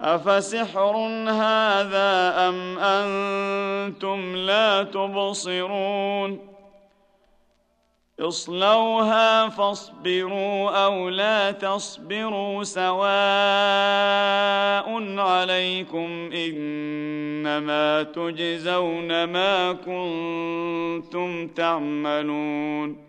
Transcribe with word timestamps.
افسحر 0.00 0.96
هذا 1.28 2.34
ام 2.48 2.78
أنتم 2.78 4.36
لا 4.36 4.82
تبصرون 4.82 6.48
اصلوها 8.20 9.48
فاصبروا 9.48 10.84
أو 10.84 11.08
لا 11.08 11.50
تصبروا 11.50 12.64
سواء 12.64 12.98
عليكم 15.18 16.30
انما 16.32 18.02
تجزون 18.02 19.24
ما 19.24 19.72
كنتم 19.72 21.48
تعملون 21.48 23.07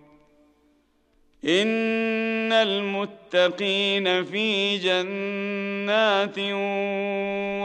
إن 1.46 2.54
المتقين 2.54 4.24
في 4.24 4.78
جنات 4.78 6.36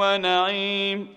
ونعيم 0.00 1.08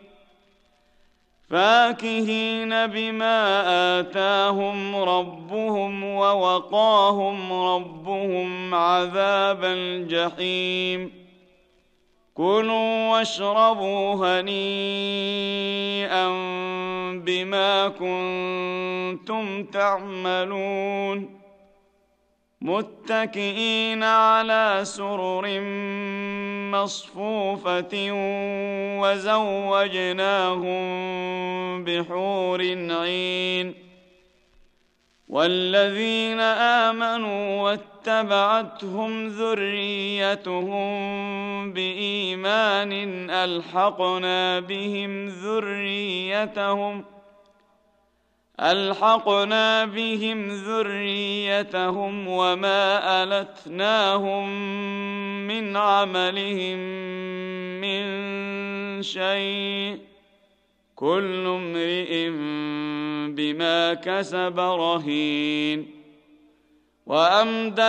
فاكهين 1.49 2.87
بما 2.87 3.63
آتاهم 3.99 4.95
ربهم 4.95 6.03
ووقاهم 6.03 7.53
ربهم 7.53 8.75
عذاب 8.75 9.63
الجحيم 9.63 11.27
كلوا 12.33 13.09
واشربوا 13.11 14.15
هنيئا 14.39 14.87
بما 17.25 17.87
كنتم 17.87 19.63
تعملون 19.63 21.36
متكئين 22.67 24.03
على 24.03 24.79
سرر 24.83 25.59
مصفوفة 26.71 27.93
وزوجناهم 29.01 30.77
بحور 31.83 32.61
عين 33.01 33.73
والذين 35.27 36.39
آمنوا 36.89 37.61
واتبعتهم 37.61 39.27
ذريتهم 39.27 40.87
بإيمان 41.73 42.91
ألحقنا 43.29 44.59
بهم 44.59 45.27
ذريتهم 45.27 47.01
ۖ 47.01 47.16
ألحقنا 48.59 49.85
بهم 49.85 50.47
ذريتهم 50.49 52.27
وما 52.27 52.99
ألتناهم 53.23 54.49
من 55.47 55.77
عملهم 55.77 56.77
من 57.81 58.03
شيء. 59.03 59.99
كل 60.95 61.45
امرئ 61.47 62.29
بما 63.35 63.93
كسب 63.93 64.59
رهين. 64.59 65.87
وأمددناهم 67.05 67.79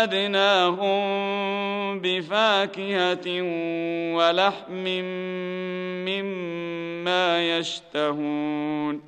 بفاكهة 2.00 3.42
ولحم 4.14 4.84
مما 6.08 7.58
يشتهون. 7.58 9.07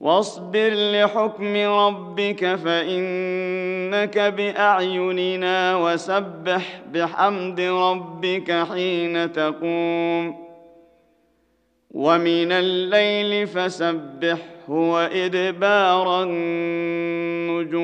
واصبر 0.00 0.70
لحكم 0.74 1.56
ربك 1.56 2.54
فإنك 2.54 4.18
بأعيننا 4.18 5.76
وسبح 5.76 6.80
بحمد 6.92 7.60
ربك 7.60 8.66
حين 8.72 9.32
تقوم. 9.32 10.48
ومن 11.90 12.52
الليل 12.52 13.46
فسبحه 13.46 14.68
وإدبار 14.68 16.22
النجوم. 16.22 17.78